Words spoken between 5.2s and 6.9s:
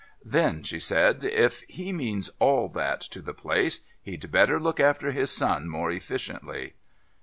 son more efficiently."